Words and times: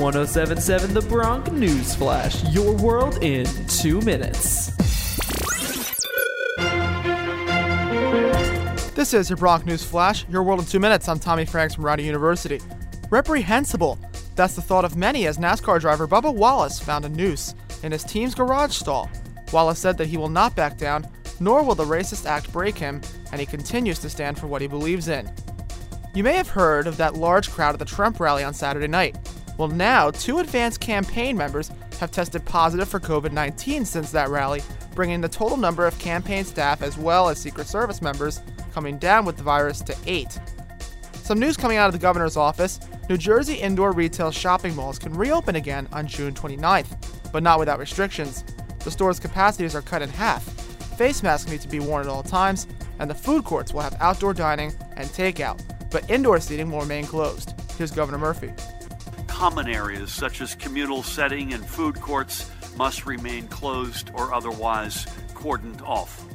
1077 0.00 0.94
The 0.94 1.02
Bronc 1.02 1.52
News 1.52 1.94
Flash, 1.94 2.42
your 2.44 2.74
world 2.74 3.22
in 3.22 3.44
two 3.66 4.00
minutes. 4.00 4.74
This 8.94 9.12
is 9.12 9.28
your 9.28 9.36
Bronc 9.36 9.66
News 9.66 9.84
Flash, 9.84 10.26
your 10.30 10.42
world 10.42 10.60
in 10.60 10.64
two 10.64 10.80
minutes. 10.80 11.06
I'm 11.06 11.18
Tommy 11.18 11.44
Franks 11.44 11.74
from 11.74 11.84
Rider 11.84 12.00
University. 12.02 12.62
Reprehensible. 13.10 13.98
That's 14.36 14.56
the 14.56 14.62
thought 14.62 14.86
of 14.86 14.96
many 14.96 15.26
as 15.26 15.36
NASCAR 15.36 15.78
driver 15.80 16.08
Bubba 16.08 16.34
Wallace 16.34 16.78
found 16.78 17.04
a 17.04 17.10
noose 17.10 17.54
in 17.82 17.92
his 17.92 18.02
team's 18.02 18.34
garage 18.34 18.72
stall. 18.72 19.10
Wallace 19.52 19.80
said 19.80 19.98
that 19.98 20.08
he 20.08 20.16
will 20.16 20.30
not 20.30 20.56
back 20.56 20.78
down, 20.78 21.06
nor 21.40 21.62
will 21.62 21.74
the 21.74 21.84
racist 21.84 22.24
act 22.24 22.50
break 22.54 22.78
him, 22.78 23.02
and 23.32 23.38
he 23.40 23.46
continues 23.46 23.98
to 23.98 24.08
stand 24.08 24.38
for 24.38 24.46
what 24.46 24.62
he 24.62 24.66
believes 24.66 25.08
in. 25.08 25.30
You 26.14 26.24
may 26.24 26.36
have 26.36 26.48
heard 26.48 26.86
of 26.86 26.96
that 26.96 27.16
large 27.16 27.50
crowd 27.50 27.74
at 27.74 27.78
the 27.78 27.84
Trump 27.84 28.18
rally 28.18 28.42
on 28.42 28.54
Saturday 28.54 28.88
night. 28.88 29.16
Well, 29.60 29.68
now, 29.68 30.10
two 30.10 30.38
advanced 30.38 30.80
campaign 30.80 31.36
members 31.36 31.70
have 31.98 32.10
tested 32.10 32.46
positive 32.46 32.88
for 32.88 32.98
COVID 32.98 33.30
19 33.30 33.84
since 33.84 34.10
that 34.10 34.30
rally, 34.30 34.62
bringing 34.94 35.20
the 35.20 35.28
total 35.28 35.58
number 35.58 35.86
of 35.86 35.98
campaign 35.98 36.44
staff 36.44 36.80
as 36.80 36.96
well 36.96 37.28
as 37.28 37.38
Secret 37.38 37.66
Service 37.66 38.00
members 38.00 38.40
coming 38.72 38.96
down 38.96 39.26
with 39.26 39.36
the 39.36 39.42
virus 39.42 39.82
to 39.82 39.94
eight. 40.06 40.40
Some 41.12 41.38
news 41.38 41.58
coming 41.58 41.76
out 41.76 41.88
of 41.88 41.92
the 41.92 41.98
governor's 41.98 42.38
office 42.38 42.80
New 43.10 43.18
Jersey 43.18 43.56
indoor 43.56 43.92
retail 43.92 44.30
shopping 44.30 44.74
malls 44.74 44.98
can 44.98 45.12
reopen 45.12 45.56
again 45.56 45.86
on 45.92 46.06
June 46.06 46.32
29th, 46.32 47.30
but 47.30 47.42
not 47.42 47.58
without 47.58 47.78
restrictions. 47.78 48.44
The 48.82 48.90
store's 48.90 49.20
capacities 49.20 49.74
are 49.74 49.82
cut 49.82 50.00
in 50.00 50.08
half. 50.08 50.42
Face 50.96 51.22
masks 51.22 51.50
need 51.50 51.60
to 51.60 51.68
be 51.68 51.80
worn 51.80 52.00
at 52.00 52.08
all 52.08 52.22
times, 52.22 52.66
and 52.98 53.10
the 53.10 53.14
food 53.14 53.44
courts 53.44 53.74
will 53.74 53.82
have 53.82 53.98
outdoor 54.00 54.32
dining 54.32 54.72
and 54.96 55.06
takeout, 55.10 55.60
but 55.90 56.08
indoor 56.10 56.40
seating 56.40 56.70
will 56.72 56.80
remain 56.80 57.04
closed. 57.04 57.52
Here's 57.76 57.90
Governor 57.90 58.16
Murphy. 58.16 58.54
Common 59.40 59.68
areas 59.68 60.12
such 60.12 60.42
as 60.42 60.54
communal 60.54 61.02
setting 61.02 61.54
and 61.54 61.64
food 61.64 61.98
courts 61.98 62.50
must 62.76 63.06
remain 63.06 63.48
closed 63.48 64.10
or 64.12 64.34
otherwise 64.34 65.06
cordoned 65.32 65.80
off. 65.80 66.26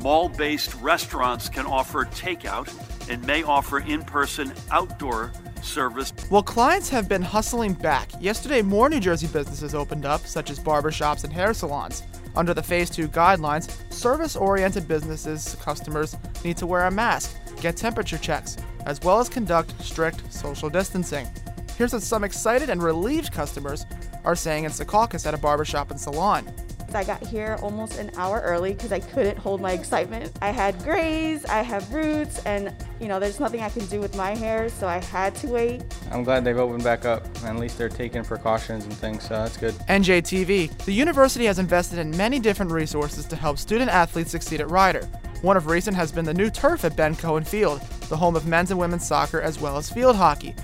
Mall 0.00 0.28
based 0.28 0.74
restaurants 0.82 1.48
can 1.48 1.64
offer 1.64 2.06
takeout 2.06 2.68
and 3.08 3.24
may 3.24 3.44
offer 3.44 3.78
in 3.78 4.02
person 4.02 4.52
outdoor 4.72 5.30
service. 5.62 6.12
Well, 6.28 6.42
clients 6.42 6.88
have 6.88 7.08
been 7.08 7.22
hustling 7.22 7.74
back. 7.74 8.10
Yesterday, 8.18 8.62
more 8.62 8.88
New 8.88 8.98
Jersey 8.98 9.28
businesses 9.28 9.72
opened 9.72 10.04
up, 10.04 10.26
such 10.26 10.50
as 10.50 10.58
barbershops 10.58 11.22
and 11.22 11.32
hair 11.32 11.54
salons. 11.54 12.02
Under 12.34 12.52
the 12.52 12.64
Phase 12.64 12.90
2 12.90 13.06
guidelines, 13.06 13.70
service 13.92 14.34
oriented 14.34 14.88
businesses' 14.88 15.56
customers 15.60 16.16
need 16.44 16.56
to 16.56 16.66
wear 16.66 16.86
a 16.86 16.90
mask, 16.90 17.36
get 17.60 17.76
temperature 17.76 18.18
checks, 18.18 18.56
as 18.86 19.00
well 19.02 19.20
as 19.20 19.28
conduct 19.28 19.72
strict 19.80 20.32
social 20.32 20.68
distancing. 20.68 21.28
Here's 21.76 21.92
what 21.92 22.02
some 22.02 22.22
excited 22.22 22.70
and 22.70 22.82
relieved 22.82 23.32
customers 23.32 23.84
are 24.24 24.36
saying 24.36 24.64
in 24.64 24.70
Secaucus 24.70 25.26
at 25.26 25.34
a 25.34 25.38
barbershop 25.38 25.90
and 25.90 26.00
salon. 26.00 26.52
I 26.94 27.02
got 27.02 27.26
here 27.26 27.58
almost 27.60 27.98
an 27.98 28.12
hour 28.16 28.40
early 28.40 28.74
because 28.74 28.92
I 28.92 29.00
couldn't 29.00 29.36
hold 29.36 29.60
my 29.60 29.72
excitement. 29.72 30.30
I 30.40 30.50
had 30.50 30.78
grays, 30.84 31.44
I 31.44 31.62
have 31.62 31.92
roots, 31.92 32.38
and 32.44 32.72
you 33.00 33.08
know, 33.08 33.18
there's 33.18 33.40
nothing 33.40 33.60
I 33.62 33.68
can 33.68 33.84
do 33.86 33.98
with 33.98 34.16
my 34.16 34.36
hair, 34.36 34.68
so 34.68 34.86
I 34.86 35.02
had 35.02 35.34
to 35.36 35.48
wait. 35.48 35.82
I'm 36.12 36.22
glad 36.22 36.44
they've 36.44 36.56
opened 36.56 36.84
back 36.84 37.04
up, 37.04 37.24
and 37.38 37.46
at 37.46 37.56
least 37.56 37.78
they're 37.78 37.88
taking 37.88 38.22
precautions 38.22 38.84
and 38.84 38.92
things, 38.94 39.24
so 39.24 39.30
that's 39.30 39.56
good. 39.56 39.74
NJTV. 39.88 40.84
The 40.84 40.92
university 40.92 41.46
has 41.46 41.58
invested 41.58 41.98
in 41.98 42.16
many 42.16 42.38
different 42.38 42.70
resources 42.70 43.24
to 43.26 43.36
help 43.36 43.58
student 43.58 43.90
athletes 43.90 44.30
succeed 44.30 44.60
at 44.60 44.70
Rider. 44.70 45.04
One 45.42 45.56
of 45.56 45.66
recent 45.66 45.96
has 45.96 46.12
been 46.12 46.24
the 46.24 46.32
new 46.32 46.48
turf 46.48 46.84
at 46.84 46.96
Ben 46.96 47.16
Cohen 47.16 47.44
Field, 47.44 47.80
the 48.08 48.16
home 48.16 48.36
of 48.36 48.46
men's 48.46 48.70
and 48.70 48.78
women's 48.78 49.06
soccer 49.06 49.40
as 49.40 49.60
well 49.60 49.76
as 49.76 49.90
field 49.90 50.16
hockey. 50.16 50.54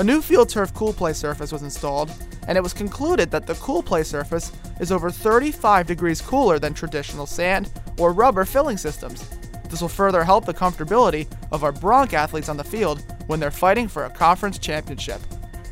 A 0.00 0.02
new 0.02 0.22
FieldTurf 0.22 0.72
CoolPlay 0.72 1.14
surface 1.14 1.52
was 1.52 1.62
installed, 1.62 2.10
and 2.48 2.56
it 2.56 2.62
was 2.62 2.72
concluded 2.72 3.30
that 3.30 3.46
the 3.46 3.52
CoolPlay 3.52 4.06
surface 4.06 4.50
is 4.80 4.90
over 4.90 5.10
35 5.10 5.86
degrees 5.86 6.22
cooler 6.22 6.58
than 6.58 6.72
traditional 6.72 7.26
sand 7.26 7.70
or 7.98 8.14
rubber 8.14 8.46
filling 8.46 8.78
systems. 8.78 9.28
This 9.68 9.82
will 9.82 9.90
further 9.90 10.24
help 10.24 10.46
the 10.46 10.54
comfortability 10.54 11.30
of 11.52 11.64
our 11.64 11.72
Bronc 11.72 12.14
athletes 12.14 12.48
on 12.48 12.56
the 12.56 12.64
field 12.64 13.04
when 13.26 13.40
they're 13.40 13.50
fighting 13.50 13.88
for 13.88 14.06
a 14.06 14.10
conference 14.10 14.58
championship. 14.58 15.20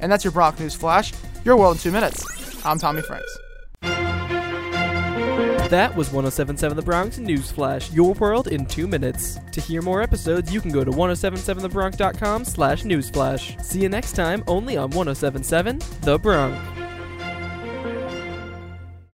And 0.00 0.10
that's 0.10 0.24
your 0.24 0.32
Bronc 0.32 0.58
News 0.58 0.74
Flash, 0.74 1.12
your 1.44 1.56
world 1.56 1.76
in 1.76 1.82
two 1.82 1.92
minutes. 1.92 2.66
I'm 2.66 2.80
Tommy 2.80 3.02
Franks. 3.02 3.45
That 5.70 5.96
was 5.96 6.12
1077 6.12 6.76
The 6.76 6.82
Bronc 6.82 7.18
News 7.18 7.50
Flash, 7.50 7.92
your 7.92 8.14
world 8.14 8.46
in 8.48 8.66
two 8.66 8.86
minutes. 8.86 9.40
To 9.50 9.60
hear 9.60 9.82
more 9.82 10.00
episodes, 10.00 10.52
you 10.54 10.60
can 10.60 10.70
go 10.70 10.84
to 10.84 10.92
1077thebronc.com 10.92 12.44
slash 12.44 12.84
newsflash. 12.84 13.60
See 13.64 13.80
you 13.80 13.88
next 13.88 14.12
time, 14.12 14.44
only 14.46 14.76
on 14.76 14.90
1077 14.90 15.80
The 16.02 16.18
Bronc. 16.20 16.75